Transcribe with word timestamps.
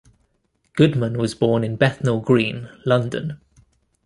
Goodman 0.73 1.19
was 1.19 1.35
born 1.35 1.63
in 1.63 1.75
Bethnal 1.75 2.21
Green, 2.21 2.67
London. 2.87 3.39